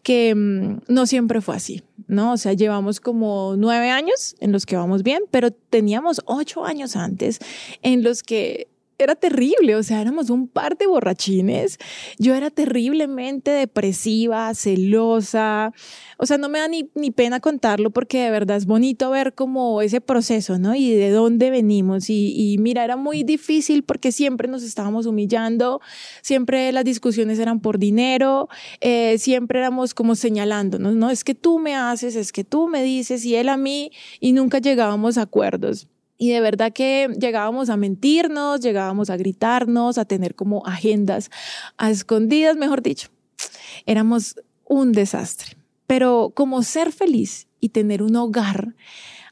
que 0.04 0.34
mm, 0.34 0.82
no 0.86 1.06
siempre 1.06 1.40
fue 1.40 1.56
así, 1.56 1.82
¿no? 2.06 2.34
O 2.34 2.36
sea, 2.36 2.52
llevamos 2.52 3.00
como 3.00 3.54
nueve 3.56 3.90
años 3.90 4.36
en 4.38 4.52
los 4.52 4.66
que 4.66 4.76
vamos 4.76 5.02
bien, 5.02 5.22
pero 5.30 5.50
teníamos 5.50 6.20
ocho 6.26 6.64
años 6.64 6.94
antes 6.94 7.40
en 7.82 8.04
los 8.04 8.22
que 8.22 8.68
era 8.98 9.14
terrible, 9.14 9.76
o 9.76 9.82
sea, 9.82 10.00
éramos 10.00 10.30
un 10.30 10.48
par 10.48 10.76
de 10.76 10.86
borrachines. 10.86 11.78
Yo 12.18 12.34
era 12.34 12.50
terriblemente 12.50 13.50
depresiva, 13.50 14.54
celosa. 14.54 15.72
O 16.18 16.26
sea, 16.26 16.38
no 16.38 16.48
me 16.48 16.60
da 16.60 16.68
ni, 16.68 16.88
ni, 16.94 17.10
pena 17.10 17.40
contarlo 17.40 17.90
porque 17.90 18.22
de 18.22 18.30
verdad 18.30 18.56
es 18.56 18.66
bonito 18.66 19.10
ver 19.10 19.34
como 19.34 19.82
ese 19.82 20.00
proceso, 20.00 20.58
¿no? 20.58 20.74
Y 20.74 20.92
de 20.92 21.10
dónde 21.10 21.50
venimos. 21.50 22.08
Y, 22.08 22.34
y 22.36 22.58
mira, 22.58 22.84
era 22.84 22.96
muy 22.96 23.24
difícil 23.24 23.82
porque 23.82 24.12
siempre 24.12 24.48
nos 24.48 24.62
estábamos 24.62 25.06
humillando, 25.06 25.80
siempre 26.22 26.70
las 26.72 26.84
discusiones 26.84 27.38
eran 27.38 27.60
por 27.60 27.78
dinero, 27.78 28.48
eh, 28.80 29.18
siempre 29.18 29.58
éramos 29.58 29.94
como 29.94 30.14
señalándonos, 30.14 30.94
¿no? 30.94 31.10
Es 31.10 31.24
que 31.24 31.34
tú 31.34 31.58
me 31.58 31.74
haces, 31.74 32.16
es 32.16 32.32
que 32.32 32.44
tú 32.44 32.68
me 32.68 32.82
dices 32.82 33.24
y 33.24 33.34
él 33.34 33.48
a 33.48 33.56
mí 33.56 33.90
y 34.20 34.32
nunca 34.32 34.58
llegábamos 34.58 35.18
a 35.18 35.22
acuerdos. 35.22 35.88
Y 36.16 36.30
de 36.30 36.40
verdad 36.40 36.72
que 36.72 37.08
llegábamos 37.20 37.70
a 37.70 37.76
mentirnos, 37.76 38.60
llegábamos 38.60 39.10
a 39.10 39.16
gritarnos, 39.16 39.98
a 39.98 40.04
tener 40.04 40.34
como 40.34 40.64
agendas 40.66 41.30
a 41.76 41.90
escondidas, 41.90 42.56
mejor 42.56 42.82
dicho. 42.82 43.08
Éramos 43.86 44.36
un 44.64 44.92
desastre. 44.92 45.56
Pero 45.86 46.32
como 46.34 46.62
ser 46.62 46.92
feliz 46.92 47.48
y 47.60 47.70
tener 47.70 48.02
un 48.02 48.16
hogar 48.16 48.74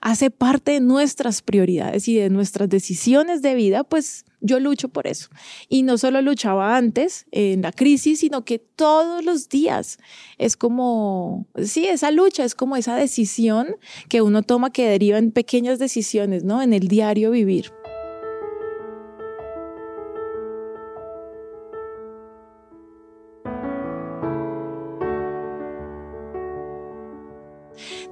hace 0.02 0.30
parte 0.30 0.72
de 0.72 0.80
nuestras 0.80 1.42
prioridades 1.42 2.08
y 2.08 2.16
de 2.16 2.28
nuestras 2.28 2.68
decisiones 2.68 3.40
de 3.40 3.54
vida, 3.54 3.84
pues 3.84 4.24
yo 4.40 4.58
lucho 4.58 4.88
por 4.88 5.06
eso. 5.06 5.28
Y 5.68 5.84
no 5.84 5.96
solo 5.96 6.20
luchaba 6.20 6.76
antes 6.76 7.24
en 7.30 7.62
la 7.62 7.70
crisis, 7.70 8.18
sino 8.18 8.44
que 8.44 8.58
todos 8.58 9.24
los 9.24 9.48
días 9.48 9.98
es 10.38 10.56
como, 10.56 11.46
sí, 11.62 11.86
esa 11.86 12.10
lucha 12.10 12.44
es 12.44 12.56
como 12.56 12.76
esa 12.76 12.96
decisión 12.96 13.76
que 14.08 14.22
uno 14.22 14.42
toma 14.42 14.70
que 14.70 14.88
deriva 14.88 15.18
en 15.18 15.30
pequeñas 15.30 15.78
decisiones, 15.78 16.42
¿no? 16.42 16.62
En 16.62 16.72
el 16.72 16.88
diario 16.88 17.30
vivir. 17.30 17.72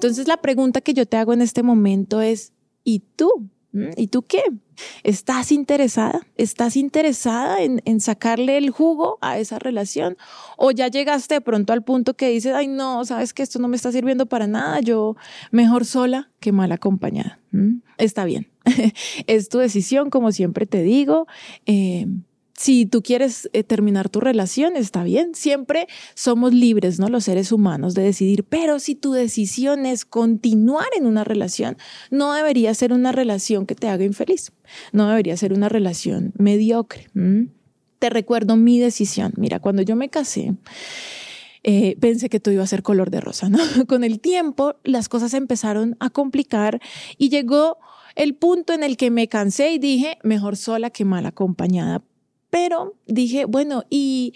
Entonces 0.00 0.28
la 0.28 0.38
pregunta 0.38 0.80
que 0.80 0.94
yo 0.94 1.04
te 1.04 1.18
hago 1.18 1.34
en 1.34 1.42
este 1.42 1.62
momento 1.62 2.22
es, 2.22 2.54
¿y 2.84 3.00
tú? 3.16 3.50
¿Mm? 3.72 3.90
¿Y 3.98 4.06
tú 4.06 4.22
qué? 4.22 4.42
¿Estás 5.02 5.52
interesada? 5.52 6.26
¿Estás 6.38 6.74
interesada 6.76 7.58
en, 7.62 8.00
sacarle 8.00 8.56
el 8.56 8.70
jugo 8.70 9.18
a 9.20 9.38
esa 9.38 9.58
relación? 9.58 10.16
¿O 10.56 10.70
ya 10.70 10.88
llegaste 10.88 11.34
de 11.34 11.40
pronto 11.42 11.74
al 11.74 11.84
punto 11.84 12.14
que 12.14 12.30
dices, 12.30 12.54
ay, 12.54 12.66
no, 12.66 13.04
sabes 13.04 13.34
que 13.34 13.42
esto 13.42 13.58
no 13.58 13.68
me 13.68 13.76
está 13.76 13.92
sirviendo 13.92 14.24
para 14.24 14.46
nada, 14.46 14.80
yo 14.80 15.16
mejor 15.50 15.84
sola 15.84 16.30
que 16.40 16.50
mal 16.50 16.72
acompañada? 16.72 17.38
¿Mm? 17.52 17.80
Está 17.98 18.24
bien. 18.24 18.48
es 19.26 19.50
tu 19.50 19.58
decisión, 19.58 20.08
como 20.08 20.32
siempre 20.32 20.64
te 20.64 20.82
digo. 20.82 21.26
Eh, 21.66 22.06
si 22.60 22.84
tú 22.84 23.00
quieres 23.02 23.48
eh, 23.54 23.64
terminar 23.64 24.10
tu 24.10 24.20
relación, 24.20 24.76
está 24.76 25.02
bien. 25.02 25.34
Siempre 25.34 25.88
somos 26.12 26.52
libres, 26.52 26.98
¿no? 26.98 27.08
Los 27.08 27.24
seres 27.24 27.52
humanos 27.52 27.94
de 27.94 28.02
decidir. 28.02 28.44
Pero 28.44 28.80
si 28.80 28.94
tu 28.94 29.12
decisión 29.12 29.86
es 29.86 30.04
continuar 30.04 30.88
en 30.94 31.06
una 31.06 31.24
relación, 31.24 31.78
no 32.10 32.34
debería 32.34 32.74
ser 32.74 32.92
una 32.92 33.12
relación 33.12 33.64
que 33.64 33.74
te 33.74 33.88
haga 33.88 34.04
infeliz. 34.04 34.52
No 34.92 35.08
debería 35.08 35.38
ser 35.38 35.54
una 35.54 35.70
relación 35.70 36.34
mediocre. 36.36 37.08
Te 37.98 38.10
recuerdo 38.10 38.56
mi 38.56 38.78
decisión. 38.78 39.32
Mira, 39.38 39.58
cuando 39.60 39.80
yo 39.80 39.96
me 39.96 40.10
casé, 40.10 40.54
eh, 41.62 41.96
pensé 41.98 42.28
que 42.28 42.40
todo 42.40 42.52
iba 42.52 42.62
a 42.62 42.66
ser 42.66 42.82
color 42.82 43.10
de 43.10 43.22
rosa, 43.22 43.48
¿no? 43.48 43.58
Con 43.88 44.04
el 44.04 44.20
tiempo, 44.20 44.76
las 44.84 45.08
cosas 45.08 45.32
empezaron 45.32 45.96
a 45.98 46.10
complicar 46.10 46.78
y 47.16 47.30
llegó 47.30 47.78
el 48.16 48.34
punto 48.34 48.74
en 48.74 48.82
el 48.82 48.98
que 48.98 49.10
me 49.10 49.28
cansé 49.28 49.72
y 49.72 49.78
dije, 49.78 50.18
mejor 50.22 50.58
sola 50.58 50.90
que 50.90 51.06
mal 51.06 51.24
acompañada 51.24 52.02
pero 52.50 52.94
dije, 53.06 53.44
bueno, 53.44 53.84
y, 53.88 54.34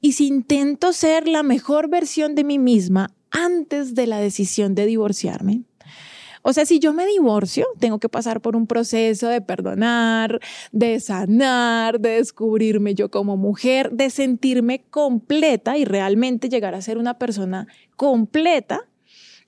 y 0.00 0.12
si 0.12 0.26
intento 0.26 0.92
ser 0.92 1.28
la 1.28 1.42
mejor 1.42 1.88
versión 1.88 2.34
de 2.34 2.44
mí 2.44 2.58
misma 2.58 3.14
antes 3.30 3.94
de 3.94 4.06
la 4.06 4.18
decisión 4.18 4.74
de 4.74 4.86
divorciarme, 4.86 5.62
o 6.42 6.52
sea, 6.52 6.64
si 6.64 6.78
yo 6.78 6.94
me 6.94 7.06
divorcio, 7.06 7.66
tengo 7.78 7.98
que 7.98 8.08
pasar 8.08 8.40
por 8.40 8.56
un 8.56 8.66
proceso 8.66 9.28
de 9.28 9.42
perdonar, 9.42 10.40
de 10.72 10.98
sanar, 11.00 12.00
de 12.00 12.10
descubrirme 12.10 12.94
yo 12.94 13.10
como 13.10 13.36
mujer, 13.36 13.90
de 13.92 14.08
sentirme 14.08 14.82
completa 14.90 15.76
y 15.76 15.84
realmente 15.84 16.48
llegar 16.48 16.74
a 16.74 16.80
ser 16.80 16.96
una 16.96 17.18
persona 17.18 17.66
completa 17.96 18.86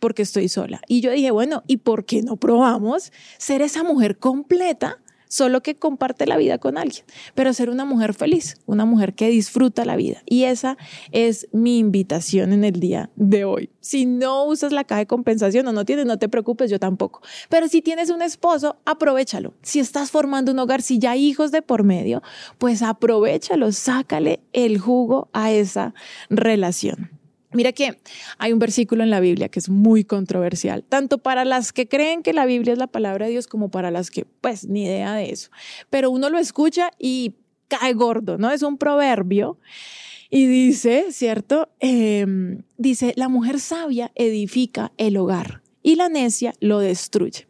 porque 0.00 0.22
estoy 0.22 0.48
sola. 0.48 0.82
Y 0.86 1.00
yo 1.00 1.12
dije, 1.12 1.30
bueno, 1.30 1.62
¿y 1.66 1.78
por 1.78 2.04
qué 2.04 2.22
no 2.22 2.36
probamos 2.36 3.12
ser 3.38 3.62
esa 3.62 3.84
mujer 3.84 4.18
completa 4.18 4.98
solo 5.32 5.62
que 5.62 5.76
comparte 5.76 6.26
la 6.26 6.36
vida 6.36 6.58
con 6.58 6.76
alguien, 6.76 7.06
pero 7.34 7.54
ser 7.54 7.70
una 7.70 7.86
mujer 7.86 8.12
feliz, 8.12 8.58
una 8.66 8.84
mujer 8.84 9.14
que 9.14 9.30
disfruta 9.30 9.86
la 9.86 9.96
vida. 9.96 10.22
Y 10.26 10.44
esa 10.44 10.76
es 11.10 11.48
mi 11.52 11.78
invitación 11.78 12.52
en 12.52 12.64
el 12.64 12.80
día 12.80 13.08
de 13.16 13.46
hoy. 13.46 13.70
Si 13.80 14.04
no 14.04 14.44
usas 14.44 14.72
la 14.72 14.84
caja 14.84 14.98
de 14.98 15.06
compensación 15.06 15.66
o 15.66 15.72
no 15.72 15.86
tienes, 15.86 16.04
no 16.04 16.18
te 16.18 16.28
preocupes, 16.28 16.70
yo 16.70 16.78
tampoco. 16.78 17.22
Pero 17.48 17.66
si 17.68 17.80
tienes 17.80 18.10
un 18.10 18.20
esposo, 18.20 18.76
aprovechalo. 18.84 19.54
Si 19.62 19.80
estás 19.80 20.10
formando 20.10 20.52
un 20.52 20.58
hogar, 20.58 20.82
si 20.82 20.98
ya 20.98 21.12
hay 21.12 21.24
hijos 21.24 21.50
de 21.50 21.62
por 21.62 21.82
medio, 21.82 22.22
pues 22.58 22.82
aprovechalo, 22.82 23.72
sácale 23.72 24.40
el 24.52 24.78
jugo 24.78 25.30
a 25.32 25.50
esa 25.50 25.94
relación. 26.28 27.21
Mira 27.52 27.72
que 27.72 27.98
hay 28.38 28.52
un 28.52 28.58
versículo 28.58 29.02
en 29.02 29.10
la 29.10 29.20
Biblia 29.20 29.48
que 29.48 29.58
es 29.58 29.68
muy 29.68 30.04
controversial, 30.04 30.84
tanto 30.88 31.18
para 31.18 31.44
las 31.44 31.72
que 31.72 31.88
creen 31.88 32.22
que 32.22 32.32
la 32.32 32.46
Biblia 32.46 32.72
es 32.72 32.78
la 32.78 32.86
palabra 32.86 33.26
de 33.26 33.32
Dios 33.32 33.46
como 33.46 33.70
para 33.70 33.90
las 33.90 34.10
que, 34.10 34.24
pues, 34.24 34.66
ni 34.66 34.84
idea 34.84 35.14
de 35.14 35.30
eso. 35.30 35.50
Pero 35.90 36.10
uno 36.10 36.30
lo 36.30 36.38
escucha 36.38 36.90
y 36.98 37.34
cae 37.68 37.94
gordo, 37.94 38.38
¿no? 38.38 38.50
Es 38.50 38.62
un 38.62 38.78
proverbio 38.78 39.58
y 40.30 40.46
dice, 40.46 41.06
¿cierto? 41.10 41.68
Em, 41.78 42.62
dice, 42.78 43.12
la 43.16 43.28
mujer 43.28 43.60
sabia 43.60 44.12
edifica 44.14 44.92
el 44.96 45.16
hogar 45.16 45.62
y 45.82 45.96
la 45.96 46.08
necia 46.08 46.54
lo 46.60 46.78
destruye. 46.78 47.46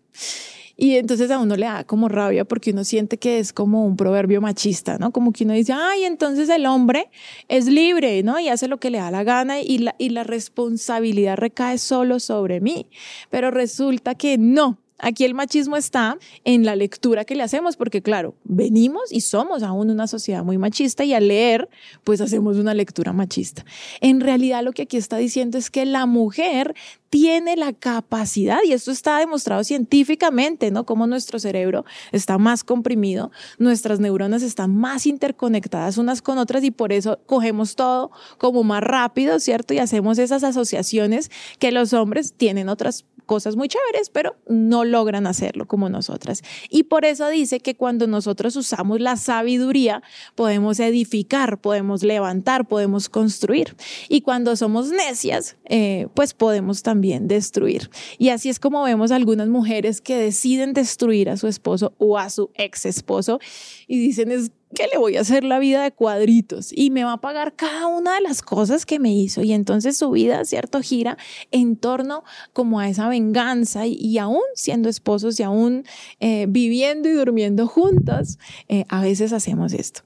Y 0.77 0.97
entonces 0.97 1.31
a 1.31 1.39
uno 1.39 1.57
le 1.57 1.67
da 1.67 1.85
como 1.85 2.09
rabia 2.09 2.45
porque 2.45 2.71
uno 2.71 2.85
siente 2.85 3.19
que 3.19 3.39
es 3.39 3.53
como 3.53 3.87
un 3.87 3.97
proverbio 3.97 4.41
machista, 4.41 4.99
¿no? 4.99 5.13
Como 5.13 5.33
que 5.33 5.45
uno 5.45 5.55
dice, 5.55 5.73
ay, 5.73 6.05
entonces 6.05 6.49
el 6.49 6.67
hombre 6.67 7.11
es 7.49 7.67
libre, 7.67 8.23
¿no? 8.23 8.41
Y 8.41 8.49
hace 8.49 8.69
lo 8.69 8.79
que 8.79 8.91
le 8.91 8.99
da 8.99 9.11
la 9.11 9.25
gana 9.25 9.61
y 9.61 9.79
la, 9.79 9.95
y 9.99 10.11
la 10.11 10.25
responsabilidad 10.25 11.37
recae 11.37 11.79
solo 11.79 12.21
sobre 12.21 12.61
mí. 12.61 12.87
Pero 13.31 13.51
resulta 13.51 14.15
que 14.15 14.39
no, 14.39 14.82
Aquí 15.03 15.25
el 15.25 15.35
machismo 15.35 15.77
está 15.77 16.17
en 16.45 16.65
la 16.65 16.77
lectura 16.77 17.25
que 17.25 17.35
le 17.35 17.43
hacemos, 17.43 17.77
porque 17.77 18.03
claro, 18.03 18.37
venimos 18.45 19.13
y 19.13 19.21
somos 19.21 19.65
aún 19.65 19.91
una 19.91 20.07
sociedad 20.07 20.45
muy 20.45 20.59
machista 20.59 21.05
y 21.05 21.13
al 21.13 21.27
leer, 21.27 21.69
pues 22.05 22.21
hacemos 22.21 22.57
una 22.57 22.73
lectura 22.73 23.13
machista. 23.13 23.65
En 24.01 24.21
realidad 24.21 24.63
lo 24.63 24.73
que 24.73 24.83
aquí 24.83 24.97
está 24.97 25.17
diciendo 25.17 25.59
es 25.59 25.71
que 25.71 25.85
la 25.85 26.07
mujer 26.07 26.75
tiene 27.11 27.57
la 27.57 27.75
capacidad, 27.75 28.61
y 28.65 28.73
esto 28.73 28.91
está 28.91 29.19
demostrado 29.19 29.65
científicamente, 29.65 30.71
¿no? 30.71 30.87
Como 30.87 31.07
nuestro 31.07 31.39
cerebro 31.39 31.85
está 32.11 32.39
más 32.39 32.65
comprimido, 32.65 33.31
nuestras 33.59 34.01
neuronas 34.01 34.43
están 34.43 34.75
más 34.75 35.05
interconectadas 35.05 35.99
unas 35.99 36.23
con 36.23 36.39
otras 36.39 36.65
y 36.65 36.71
por 36.71 36.91
eso 36.91 37.19
cogemos 37.27 37.77
todo 37.77 38.13
como 38.39 38.63
más 38.65 38.83
rápido, 38.83 39.41
¿cierto? 39.41 39.75
Y 39.75 39.79
hacemos 39.79 40.19
esas 40.19 40.43
asociaciones 40.43 41.31
que 41.59 41.71
los 41.71 41.93
hombres 41.93 42.33
tienen 42.33 42.71
otras 42.71 43.05
cosas 43.27 43.57
muy 43.57 43.69
chéveres, 43.69 44.11
pero 44.11 44.37
no 44.49 44.85
logran 44.93 45.27
hacerlo 45.27 45.67
como 45.67 45.89
nosotras. 45.89 46.43
Y 46.71 46.85
por 46.85 47.05
eso 47.05 47.29
dice 47.29 47.59
que 47.59 47.75
cuando 47.75 48.07
nosotros 48.07 48.55
usamos 48.55 49.01
la 49.01 49.17
sabiduría, 49.17 50.03
podemos 50.37 50.79
edificar, 50.79 51.61
podemos 51.61 52.05
levantar, 52.05 52.69
podemos 52.69 53.09
construir. 53.09 53.75
Y 54.09 54.21
cuando 54.21 54.55
somos 54.55 54.91
necias, 54.91 55.57
eh, 55.65 56.07
pues 56.15 56.35
podemos 56.35 56.83
también 56.83 57.27
destruir. 57.27 57.91
Y 58.19 58.29
así 58.29 58.49
es 58.49 58.61
como 58.61 58.85
vemos 58.85 59.11
algunas 59.11 59.49
mujeres 59.49 60.01
que 60.01 60.17
deciden 60.17 60.73
destruir 60.75 61.29
a 61.29 61.37
su 61.37 61.49
esposo 61.49 61.95
o 61.99 62.19
a 62.19 62.31
su 62.31 62.51
ex 62.55 62.87
esposo 62.87 63.41
y 63.89 63.99
dicen 63.99 64.31
es 64.31 64.53
que 64.75 64.87
le 64.87 64.99
voy 64.99 65.17
a 65.17 65.21
hacer 65.21 65.45
la 65.45 65.59
vida 65.59 65.83
de 65.83 65.93
cuadritos 65.93 66.73
y 66.75 66.91
me 66.91 67.05
va 67.05 67.15
a 67.15 67.21
pagar 67.21 67.55
cada 67.55 67.87
una 67.87 68.15
de 68.15 68.21
las 68.21 68.43
cosas 68.43 68.87
que 68.87 68.99
me 68.99 69.13
hizo. 69.13 69.43
Y 69.43 69.53
entonces 69.53 69.97
su 69.97 70.11
vida, 70.11 70.45
¿cierto? 70.45 70.81
Gira 70.81 71.19
en 71.51 71.77
torno 71.77 72.25
como 72.53 72.81
a 72.81 72.89
esa 72.89 73.09
venganza 73.09 73.87
y, 73.87 74.19
aún 74.19 74.43
siendo 74.55 74.89
esposos 74.89 75.39
y 75.41 75.43
aún 75.43 75.85
eh, 76.21 76.47
viviendo 76.49 77.09
y 77.09 77.13
durmiendo 77.13 77.67
juntos, 77.67 78.39
eh, 78.69 78.85
a 78.89 79.03
veces 79.03 79.33
hacemos 79.33 79.73
esto. 79.73 80.03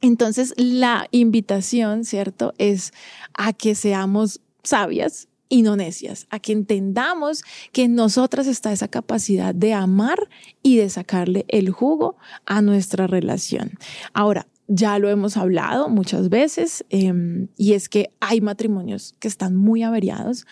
Entonces 0.00 0.54
la 0.56 1.06
invitación, 1.10 2.04
¿cierto? 2.04 2.54
Es 2.58 2.92
a 3.34 3.52
que 3.52 3.74
seamos 3.74 4.40
sabias, 4.62 5.28
y 5.50 5.64
a 6.30 6.38
que 6.38 6.52
entendamos 6.52 7.42
que 7.72 7.82
en 7.82 7.96
nosotras 7.96 8.46
está 8.46 8.72
esa 8.72 8.88
capacidad 8.88 9.54
de 9.54 9.74
amar 9.74 10.28
y 10.62 10.76
de 10.76 10.88
sacarle 10.88 11.44
el 11.48 11.70
jugo 11.70 12.16
a 12.46 12.62
nuestra 12.62 13.08
relación. 13.08 13.72
Ahora, 14.14 14.46
ya 14.68 14.98
lo 15.00 15.10
hemos 15.10 15.36
hablado 15.36 15.88
muchas 15.88 16.28
veces 16.28 16.84
em, 16.88 17.48
y 17.56 17.72
es 17.72 17.88
que 17.88 18.12
hay 18.20 18.40
matrimonios 18.40 19.16
que 19.18 19.26
están 19.26 19.56
muy 19.56 19.82
averiados. 19.82 20.46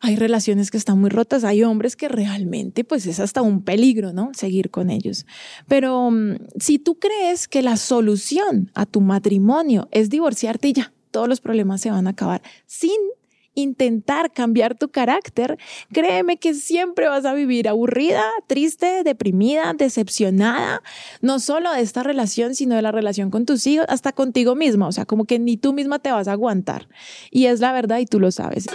Hay 0.00 0.16
relaciones 0.16 0.70
que 0.72 0.76
están 0.76 1.00
muy 1.00 1.08
rotas, 1.08 1.44
hay 1.44 1.62
hombres 1.62 1.94
que 1.94 2.08
realmente 2.08 2.82
pues 2.82 3.06
es 3.06 3.20
hasta 3.20 3.42
un 3.42 3.62
peligro, 3.62 4.12
¿no? 4.12 4.30
Seguir 4.34 4.70
con 4.70 4.90
ellos. 4.90 5.24
Pero 5.68 6.10
mm, 6.10 6.38
si 6.58 6.80
tú 6.80 6.98
crees 6.98 7.46
que 7.46 7.62
la 7.62 7.76
solución 7.76 8.72
a 8.74 8.84
tu 8.84 9.00
matrimonio 9.00 9.88
es 9.92 10.10
divorciarte 10.10 10.68
y 10.68 10.72
ya, 10.74 10.92
todos 11.12 11.28
los 11.28 11.40
problemas 11.40 11.80
se 11.80 11.90
van 11.90 12.08
a 12.08 12.10
acabar 12.10 12.42
sin 12.66 12.98
intentar 13.56 14.32
cambiar 14.32 14.78
tu 14.78 14.90
carácter, 14.90 15.58
créeme 15.92 16.36
que 16.36 16.54
siempre 16.54 17.08
vas 17.08 17.24
a 17.24 17.34
vivir 17.34 17.68
aburrida, 17.68 18.22
triste, 18.46 19.02
deprimida, 19.02 19.72
decepcionada, 19.72 20.82
no 21.22 21.40
solo 21.40 21.72
de 21.72 21.80
esta 21.80 22.04
relación, 22.04 22.54
sino 22.54 22.76
de 22.76 22.82
la 22.82 22.92
relación 22.92 23.30
con 23.30 23.46
tus 23.46 23.66
hijos, 23.66 23.86
hasta 23.88 24.12
contigo 24.12 24.54
misma, 24.54 24.86
o 24.86 24.92
sea, 24.92 25.06
como 25.06 25.24
que 25.24 25.40
ni 25.40 25.56
tú 25.56 25.72
misma 25.72 25.98
te 25.98 26.12
vas 26.12 26.28
a 26.28 26.32
aguantar. 26.32 26.88
Y 27.30 27.46
es 27.46 27.58
la 27.60 27.72
verdad 27.72 27.98
y 27.98 28.06
tú 28.06 28.20
lo 28.20 28.30
sabes. 28.30 28.66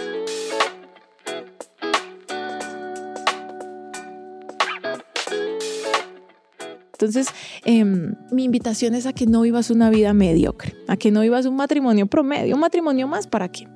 Entonces, 7.02 7.34
em, 7.64 8.14
mi 8.30 8.44
invitación 8.44 8.94
es 8.94 9.06
a 9.06 9.12
que 9.12 9.26
no 9.26 9.40
vivas 9.40 9.70
una 9.70 9.90
vida 9.90 10.12
mediocre, 10.14 10.76
a 10.86 10.96
que 10.96 11.10
no 11.10 11.22
vivas 11.22 11.46
un 11.46 11.56
matrimonio 11.56 12.06
promedio, 12.06 12.54
un 12.54 12.60
matrimonio 12.60 13.08
más 13.08 13.26
para 13.26 13.48
qué. 13.48 13.66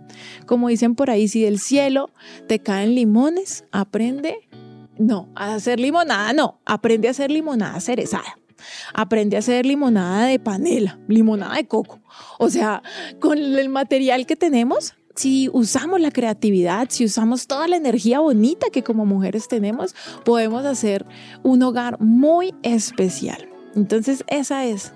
Como 0.47 0.69
dicen 0.69 0.95
por 0.95 1.11
ahí, 1.11 1.29
si 1.29 1.43
del 1.43 1.59
cielo 1.59 2.11
te 2.47 2.59
caen 2.59 2.95
limones, 2.95 3.65
aprende, 3.73 4.49
no, 4.99 5.29
a 5.35 5.55
hacer 5.55 5.81
limonada, 5.81 6.33
no, 6.33 6.61
aprende 6.65 7.09
a 7.09 7.13
hacer 7.13 7.31
limonada 7.31 7.81
cerezada. 7.81 8.39
Aprende 8.95 9.37
a 9.37 9.41
hacer 9.41 9.67
limonada 9.67 10.27
de 10.27 10.39
panela, 10.39 10.99
limonada 11.09 11.57
de 11.57 11.67
coco. 11.67 12.01
O 12.39 12.51
sea, 12.51 12.83
con 13.21 13.39
el 13.39 13.69
material 13.69 14.27
que 14.27 14.37
tenemos, 14.37 14.95
si 15.15 15.49
usamos 15.53 16.01
la 16.01 16.11
creatividad, 16.11 16.89
si 16.91 17.05
usamos 17.05 17.47
toda 17.47 17.69
la 17.69 17.77
energía 17.77 18.21
bonita 18.21 18.69
que 18.71 18.83
como 18.83 19.07
mujeres 19.07 19.49
tenemos, 19.49 19.95
podemos 20.25 20.65
hacer 20.65 21.07
un 21.43 21.63
hogar 21.63 22.01
muy 22.01 22.55
especial. 22.63 23.49
Entonces 23.77 24.25
esa 24.27 24.65
es, 24.65 24.93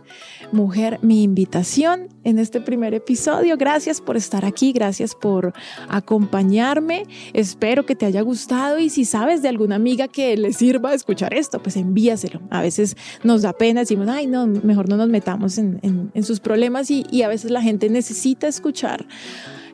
mujer, 0.52 0.99
mi 1.02 1.22
invitación 1.22 2.08
en 2.25 2.38
este 2.38 2.60
primer 2.60 2.94
episodio. 2.94 3.56
Gracias 3.56 4.00
por 4.00 4.16
estar 4.16 4.44
aquí, 4.44 4.72
gracias 4.72 5.14
por 5.14 5.52
acompañarme. 5.88 7.04
Espero 7.32 7.87
que 7.87 7.94
te 7.94 8.06
haya 8.06 8.22
gustado 8.22 8.78
y 8.78 8.90
si 8.90 9.04
sabes 9.04 9.42
de 9.42 9.49
alguna 9.49 9.76
amiga 9.76 10.08
que 10.08 10.37
le 10.37 10.52
sirva 10.52 10.94
escuchar 10.94 11.34
esto, 11.34 11.62
pues 11.62 11.76
envíaselo. 11.76 12.40
A 12.50 12.62
veces 12.62 12.96
nos 13.22 13.42
da 13.42 13.52
pena, 13.52 13.80
decimos, 13.80 14.08
ay, 14.08 14.26
no, 14.26 14.46
mejor 14.46 14.88
no 14.88 14.96
nos 14.96 15.08
metamos 15.08 15.58
en, 15.58 16.10
sus 16.22 16.40
problemas 16.40 16.90
y, 16.90 17.06
y 17.10 17.22
a 17.22 17.28
veces 17.28 17.50
la 17.50 17.62
gente 17.62 17.88
necesita 17.88 18.49
escuchar 18.49 19.06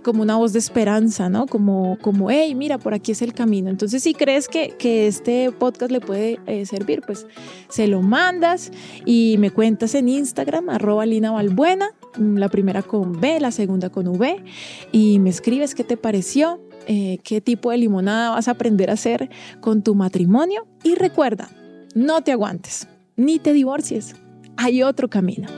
como 0.06 0.22
una 0.22 0.36
voz 0.36 0.52
de 0.52 0.60
esperanza, 0.60 1.28
¿no? 1.28 1.46
Como, 1.48 1.98
como, 2.00 2.30
hey, 2.30 2.54
mira, 2.54 2.78
por 2.78 2.94
aquí 2.94 3.10
es 3.10 3.22
el 3.22 3.32
camino. 3.32 3.70
Entonces, 3.70 4.04
si 4.04 4.14
crees 4.14 4.46
que, 4.46 4.76
que 4.78 5.08
este 5.08 5.50
podcast 5.50 5.90
le 5.90 5.98
puede 5.98 6.38
eh, 6.46 6.64
servir, 6.64 7.02
pues 7.04 7.26
se 7.68 7.88
lo 7.88 8.02
mandas 8.02 8.70
y 9.04 9.34
me 9.40 9.50
cuentas 9.50 9.96
en 9.96 10.08
Instagram, 10.08 10.70
arroba 10.70 11.04
Lina 11.06 11.32
Valbuena, 11.32 11.88
mm, 12.18 12.36
la 12.36 12.48
primera 12.48 12.82
con 12.82 13.20
B, 13.20 13.40
la 13.40 13.50
segunda 13.50 13.90
con 13.90 14.06
V, 14.06 14.44
y 14.92 15.18
me 15.18 15.30
escribes 15.30 15.74
qué 15.74 15.82
te 15.82 15.96
pareció, 15.96 16.60
eh, 16.86 17.18
qué 17.24 17.40
tipo 17.40 17.72
de 17.72 17.78
limonada 17.78 18.30
vas 18.30 18.46
a 18.46 18.52
aprender 18.52 18.90
a 18.90 18.92
hacer 18.92 19.28
con 19.60 19.82
tu 19.82 19.96
matrimonio. 19.96 20.68
Y 20.84 20.94
recuerda, 20.94 21.50
no 21.96 22.22
te 22.22 22.30
aguantes, 22.30 22.86
ni 23.16 23.40
te 23.40 23.52
divorcies. 23.52 24.14
Hay 24.56 24.84
otro 24.84 25.10
camino. 25.10 25.48